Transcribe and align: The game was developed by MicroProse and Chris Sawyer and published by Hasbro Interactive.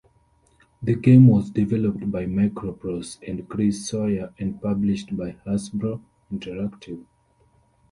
The 0.81 0.95
game 0.95 1.27
was 1.27 1.51
developed 1.51 2.11
by 2.11 2.25
MicroProse 2.25 3.19
and 3.29 3.47
Chris 3.47 3.87
Sawyer 3.87 4.33
and 4.39 4.59
published 4.59 5.15
by 5.15 5.33
Hasbro 5.45 6.01
Interactive. 6.33 7.05